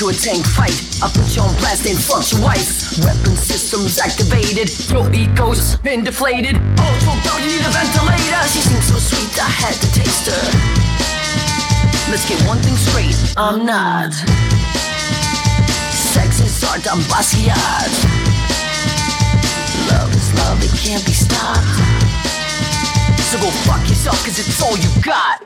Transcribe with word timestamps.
to 0.00 0.08
a 0.08 0.12
tank 0.14 0.46
fight. 0.56 0.72
I 1.04 1.12
put 1.12 1.28
you 1.36 1.42
on 1.42 1.52
blast 1.60 1.84
and 1.84 1.98
fucked 2.00 2.32
your 2.32 2.40
wife. 2.40 2.96
Weapon 3.04 3.36
systems 3.36 3.98
activated. 3.98 4.72
Your 4.88 5.04
ego's 5.12 5.76
been 5.76 6.02
deflated. 6.02 6.56
Also, 6.80 7.12
don't 7.20 7.42
you 7.44 7.60
need 7.60 7.60
a 7.60 7.68
ventilator? 7.68 8.40
She 8.48 8.64
seems 8.64 8.88
so 8.88 8.96
sweet, 8.96 9.36
I 9.36 9.44
had 9.44 9.76
to 9.76 9.88
taste 9.92 10.32
her. 10.32 10.40
Let's 12.08 12.24
get 12.24 12.40
one 12.48 12.56
thing 12.64 12.76
straight. 12.80 13.12
I'm 13.36 13.66
not. 13.66 14.14
Sex 15.92 16.40
is 16.40 16.64
art, 16.64 16.80
I'm 16.88 17.04
Basquiat. 17.12 17.92
Love 19.92 20.16
is 20.16 20.32
love, 20.40 20.64
it 20.64 20.72
can't 20.80 21.04
be 21.04 21.12
stopped. 21.12 21.76
So 23.28 23.36
go 23.36 23.50
fuck 23.68 23.84
yourself, 23.86 24.16
cause 24.24 24.38
it's 24.38 24.62
all 24.62 24.78
you 24.78 24.88
got. 25.02 25.39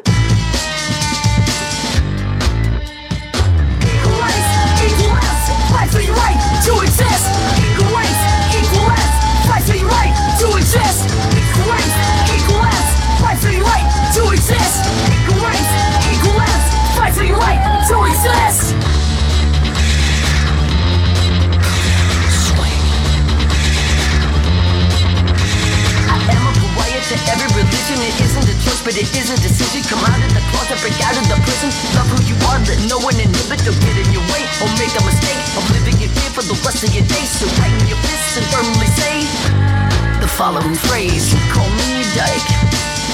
Following 40.34 40.74
phrase. 40.74 41.32
You 41.32 41.38
call 41.52 41.68
me 41.78 42.02
a 42.02 42.06
dyke. 42.10 42.50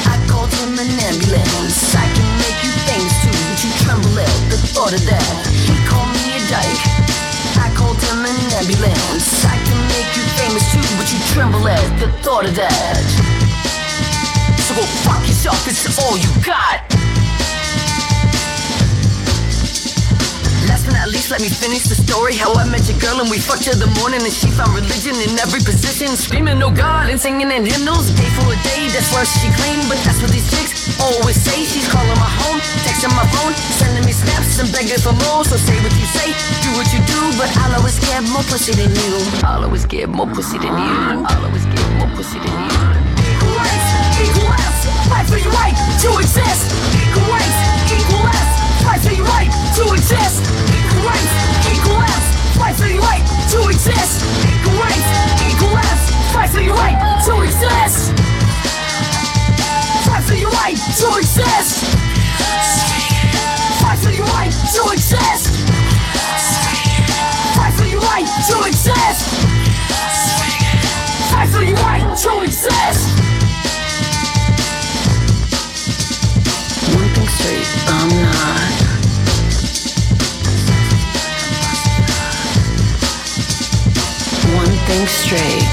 I 0.08 0.16
called 0.24 0.52
him 0.56 0.72
an 0.72 0.88
ambulance. 1.04 1.92
I 1.92 2.08
can 2.16 2.28
make 2.40 2.58
you 2.64 2.72
famous 2.88 3.12
too, 3.20 3.36
but 3.36 3.60
you 3.60 3.70
tremble 3.84 4.16
at 4.16 4.40
the 4.48 4.56
thought 4.72 4.94
of 4.96 5.04
that. 5.04 5.36
He 5.68 5.76
called 5.84 6.08
me 6.16 6.32
a 6.32 6.42
dyke. 6.48 6.84
I 7.60 7.68
called 7.76 8.00
him 8.00 8.24
an 8.24 8.40
ambulance. 8.56 9.44
I 9.44 9.56
can 9.68 9.80
make 9.92 10.08
you 10.16 10.24
famous 10.40 10.64
too, 10.72 10.80
but 10.96 11.12
you 11.12 11.20
tremble 11.36 11.68
at 11.68 12.00
the 12.00 12.08
thought 12.24 12.46
of 12.46 12.54
that. 12.56 13.04
So 14.64 14.74
go 14.80 14.84
fuck 15.04 15.20
yourself, 15.28 15.60
it's 15.68 15.84
all 16.00 16.16
you 16.16 16.30
got. 16.40 16.99
Not 21.00 21.08
least, 21.08 21.32
let 21.32 21.40
me 21.40 21.48
finish 21.48 21.88
the 21.88 21.96
story. 21.96 22.36
How 22.36 22.52
I 22.52 22.68
met 22.68 22.84
your 22.84 23.00
girl 23.00 23.24
and 23.24 23.32
we 23.32 23.40
fucked 23.40 23.64
till 23.64 23.78
the 23.80 23.88
morning 23.96 24.20
and 24.20 24.32
she 24.32 24.52
found 24.52 24.76
religion 24.76 25.16
in 25.16 25.32
every 25.40 25.64
position. 25.64 26.12
Screaming, 26.12 26.60
oh 26.60 26.68
God, 26.68 27.08
and 27.08 27.16
singing 27.16 27.48
in 27.48 27.64
hymnals. 27.64 28.12
Day 28.12 28.28
for 28.36 28.44
a 28.52 28.58
day, 28.60 28.84
that's 28.92 29.08
where 29.16 29.24
she 29.24 29.48
claimed. 29.56 29.88
But 29.88 29.96
that's 30.04 30.20
what 30.20 30.28
these 30.28 30.44
chicks 30.52 30.92
always 31.00 31.40
say. 31.40 31.64
She's 31.64 31.88
calling 31.88 32.20
my 32.20 32.28
home, 32.44 32.60
texting 32.84 33.16
my 33.16 33.24
phone, 33.32 33.56
sending 33.80 34.04
me 34.04 34.12
snaps 34.12 34.60
and 34.60 34.68
begging 34.76 35.00
for 35.00 35.16
more. 35.24 35.40
So 35.48 35.56
say 35.56 35.80
what 35.80 35.94
you 35.96 36.08
say, 36.12 36.36
do 36.60 36.68
what 36.76 36.88
you 36.92 37.00
do. 37.08 37.20
But 37.40 37.48
I'll 37.64 37.80
always 37.80 37.96
get 37.96 38.20
more 38.28 38.44
pussy 38.44 38.76
than 38.76 38.92
you. 38.92 39.24
I'll 39.40 39.64
always 39.64 39.88
get 39.88 40.12
more 40.12 40.28
pussy 40.28 40.60
than 40.60 40.76
you. 40.76 41.24
I'll 41.24 41.48
always 41.48 41.64
get 41.64 41.88
more 41.96 42.12
pussy 42.12 42.36
than 42.44 42.52
you. 42.52 42.76
Equal 43.24 43.56
rights, 43.56 43.88
equal 44.20 44.48
rights, 44.52 44.80
fight 45.08 45.24
for 45.32 45.40
your 45.40 45.54
right 45.56 45.76
to 46.04 46.08
exist. 46.20 46.76
Equal 46.92 47.24
rights, 47.32 47.58
equal 47.88 48.20
rights, 48.20 48.49
fight 48.90 49.00
for 49.06 49.14
your 49.14 49.26
right 49.26 49.50
to 49.76 49.82
exist. 49.94 50.42
Equal 50.66 51.06
rights, 51.06 51.30
equal 51.70 51.94
rights, 51.94 52.26
fight 52.58 52.74
for 52.74 52.86
your 52.86 53.02
right 53.02 53.22
to 53.50 53.68
exist. 53.70 54.26
Equal 54.50 54.74
rights, 54.82 55.06
equal 55.46 55.70
rights, 55.70 56.10
fight 56.34 56.50
for 56.50 56.60
your 56.60 56.74
right 56.74 56.98
to 57.24 57.32
exist. 57.46 58.10
Fight 60.06 60.24
for 60.26 60.34
your 60.34 60.50
right 60.50 60.74
to 60.74 61.08
exist. 61.22 61.86
Fight 63.80 63.98
for 64.02 64.10
your 64.10 64.26
right 64.26 64.52
to 64.74 64.82
exist. 64.90 65.44
Fight 67.54 67.74
for 67.78 67.86
your 67.86 68.00
right 68.00 68.26
to 68.48 68.56
exist. 68.66 69.50
Right 71.80 72.16
to 72.18 72.39
thing 85.30 85.69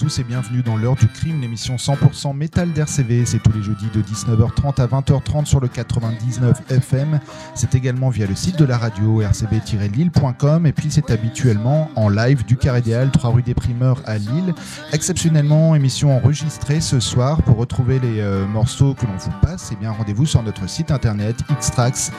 tous 0.00 0.18
et 0.18 0.24
bienvenue 0.24 0.62
dans 0.62 0.78
l'heure 0.78 0.96
du 0.96 1.08
crime, 1.08 1.42
l'émission 1.42 1.76
100% 1.76 2.34
métal 2.34 2.72
d'RCV. 2.72 3.26
C'est 3.26 3.38
tous 3.38 3.52
les 3.52 3.62
jeudis 3.62 3.90
de 3.92 4.00
19h30 4.00 4.80
à 4.80 4.86
20h30 4.86 5.44
sur 5.44 5.60
le 5.60 5.68
99 5.68 6.70
FM. 6.70 7.20
C'est 7.54 7.74
également 7.74 8.08
via 8.08 8.26
le 8.26 8.34
site 8.34 8.58
de 8.58 8.64
la 8.64 8.78
radio 8.78 9.20
rcb-lille.com 9.20 10.64
et 10.64 10.72
puis 10.72 10.86
c'est 10.88 11.10
habituellement 11.10 11.90
en 11.96 12.08
live 12.08 12.46
du 12.46 12.56
Carré 12.56 12.80
des 12.80 12.94
Halles, 12.94 13.10
3 13.10 13.30
rue 13.30 13.42
des 13.42 13.52
Primeurs 13.52 14.00
à 14.06 14.16
Lille. 14.16 14.54
Exceptionnellement, 14.94 15.74
émission 15.74 16.16
enregistrée 16.16 16.80
ce 16.80 16.98
soir. 16.98 17.42
Pour 17.42 17.58
retrouver 17.58 17.98
les 17.98 18.20
euh, 18.20 18.46
morceaux 18.46 18.94
que 18.94 19.04
l'on 19.04 19.18
vous 19.18 19.38
passe, 19.42 19.68
eh 19.70 19.76
bien 19.76 19.90
rendez-vous 19.90 20.24
sur 20.24 20.42
notre 20.42 20.66
site 20.66 20.90
internet 20.92 21.36
xtrax, 21.60 22.10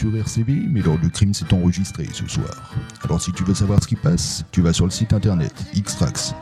sur 0.00 0.16
RCV, 0.16 0.62
mais 0.70 0.80
l'heure 0.80 0.98
du 0.98 1.10
crime 1.10 1.34
s'est 1.34 1.52
enregistré 1.52 2.06
ce 2.10 2.26
soir. 2.26 2.74
Alors 3.04 3.20
si 3.20 3.32
tu 3.32 3.44
veux 3.44 3.52
savoir 3.52 3.82
ce 3.82 3.86
qui 3.86 3.96
passe, 3.96 4.46
tu 4.50 4.62
vas 4.62 4.72
sur 4.72 4.86
le 4.86 4.90
site 4.90 5.12
internet 5.12 5.52
xtrax, 5.74 6.34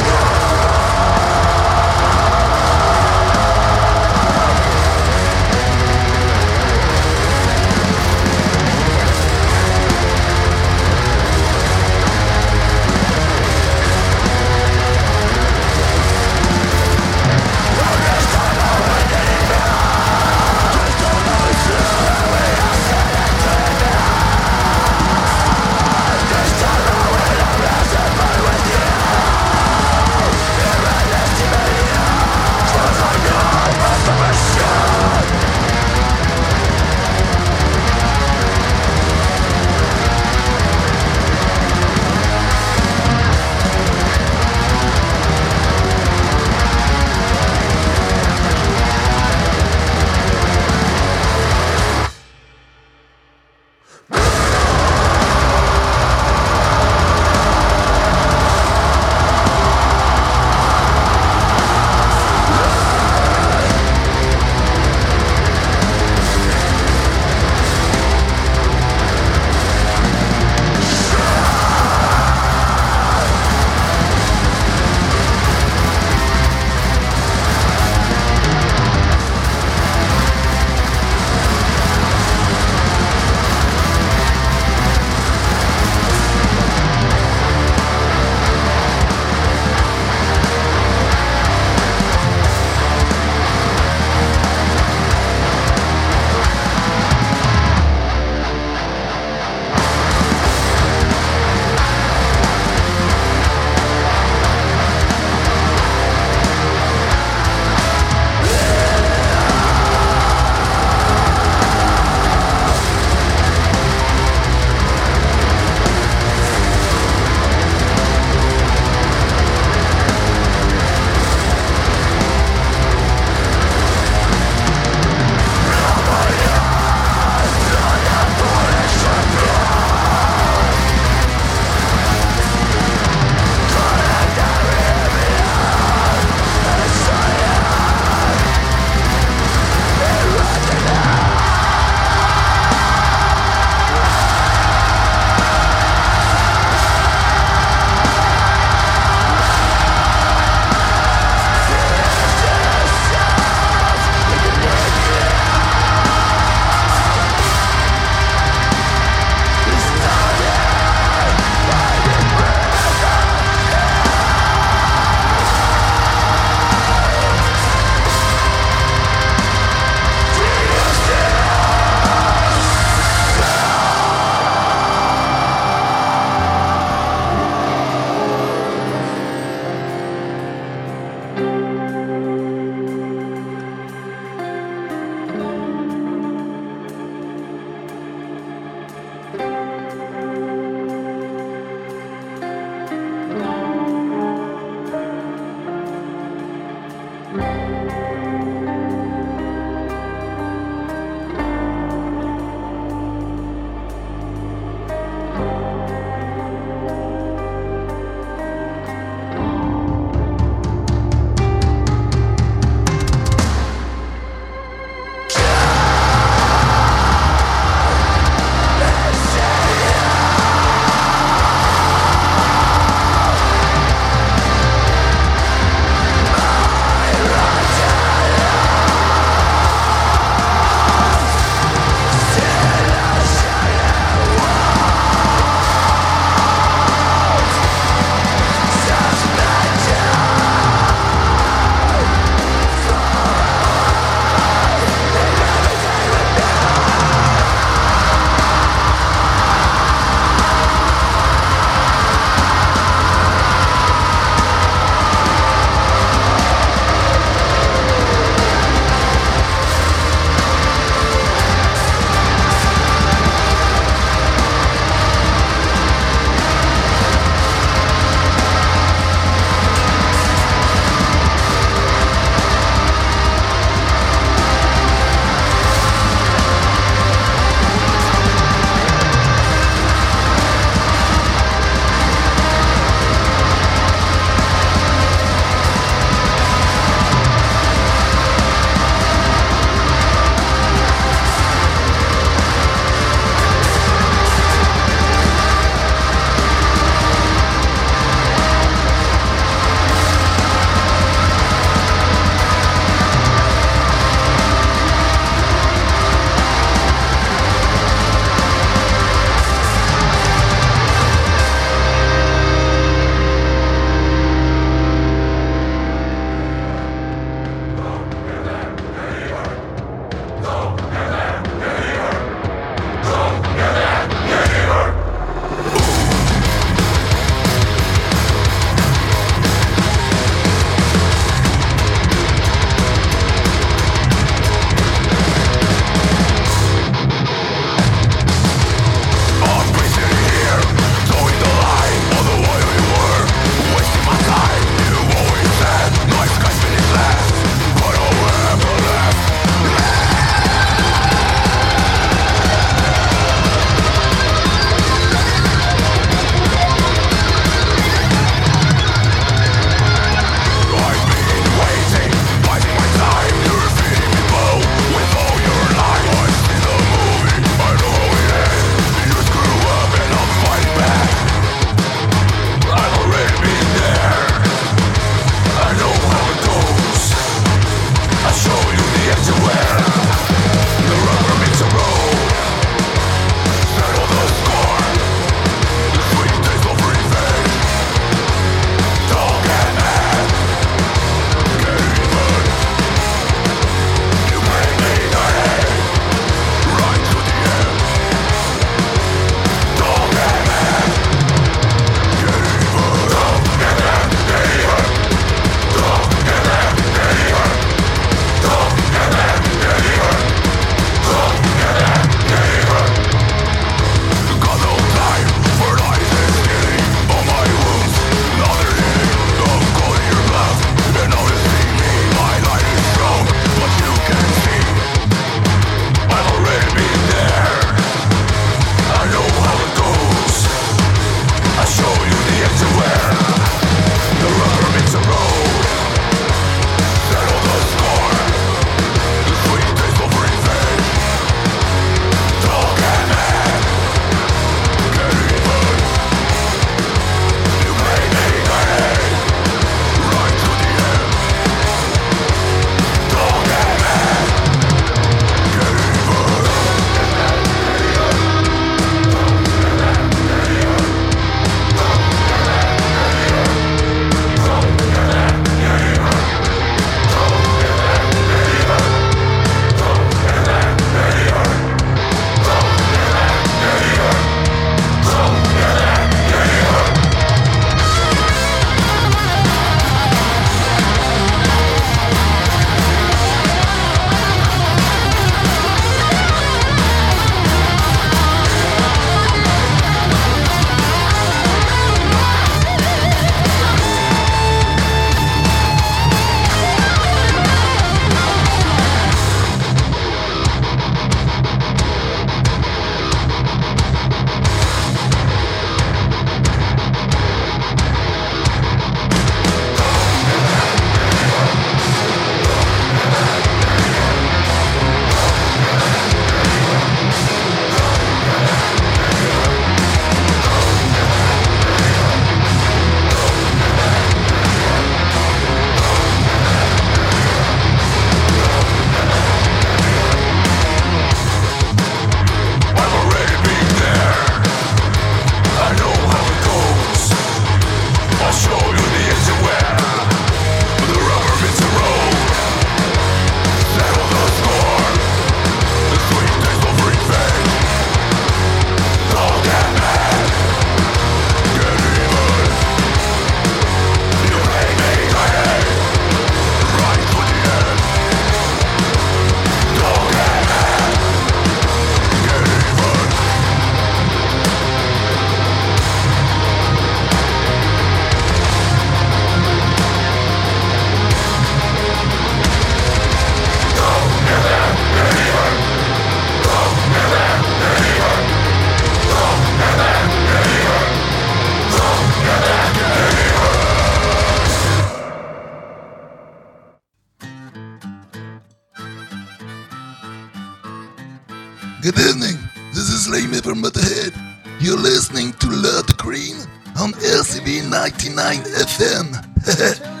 Good 591.93 592.07
evening. 592.07 592.37
This 592.69 592.87
is 592.89 593.09
Lemmy 593.09 593.41
from 593.41 593.61
Motorhead. 593.61 594.15
You're 594.61 594.79
listening 594.79 595.33
to 595.33 595.49
Love 595.49 595.97
Green 595.97 596.37
on 596.79 596.93
LCB 596.93 597.69
99 597.69 598.43
FM. 598.43 599.97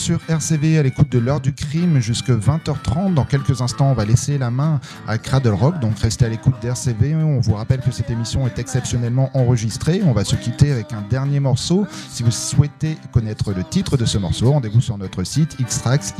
sur 0.00 0.18
RCV 0.28 0.78
à 0.78 0.82
l'écoute 0.82 1.10
de 1.12 1.18
l'heure 1.18 1.42
du 1.42 1.52
crime 1.52 2.00
jusque 2.00 2.30
20h30. 2.30 3.12
Dans 3.12 3.26
quelques 3.26 3.60
instants, 3.60 3.90
on 3.90 3.94
va 3.94 4.06
laisser 4.06 4.38
la 4.38 4.50
main 4.50 4.80
à 5.06 5.18
Cradle 5.18 5.52
Rock, 5.52 5.78
donc 5.78 5.98
restez 5.98 6.24
à 6.24 6.28
l'écoute 6.30 6.54
d'RCV. 6.62 7.14
On 7.14 7.40
vous 7.40 7.52
rappelle 7.52 7.80
que 7.80 7.90
cette 7.90 8.08
émission 8.08 8.46
est 8.46 8.58
exceptionnellement 8.58 9.30
enregistrée. 9.34 10.00
On 10.06 10.12
va 10.12 10.24
se 10.24 10.36
quitter 10.36 10.72
avec 10.72 10.94
un 10.94 11.02
dernier 11.10 11.38
morceau. 11.38 11.86
Si 12.10 12.22
vous 12.22 12.30
souhaitez 12.30 12.96
connaître 13.12 13.52
le 13.52 13.62
titre 13.62 13.98
de 13.98 14.06
ce 14.06 14.16
morceau, 14.16 14.52
rendez-vous 14.52 14.80
sur 14.80 14.96
notre 14.96 15.22
site 15.22 15.58
xtrax.com. 15.60 16.16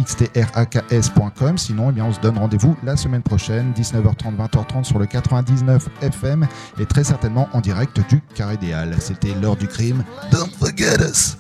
Sinon, 1.57 1.89
eh 1.89 1.93
bien, 1.93 2.05
on 2.05 2.13
se 2.13 2.21
donne 2.21 2.37
rendez-vous 2.37 2.77
la 2.85 2.99
semaine 2.99 3.23
prochaine, 3.23 3.73
19h30, 3.73 4.37
20h30 4.37 4.85
sur 4.85 4.99
le 4.99 5.07
99 5.07 5.89
FM 6.03 6.47
et 6.79 6.85
très 6.85 7.05
certainement 7.05 7.49
en 7.55 7.63
direct 7.63 7.99
du 8.11 8.21
Carré 8.35 8.57
Idéal. 8.57 8.95
C'était 9.01 9.33
l'heure 9.41 9.57
du 9.57 9.69
crime. 9.69 10.05
Don't 10.31 10.51
forget 10.59 11.01
us. 11.01 11.39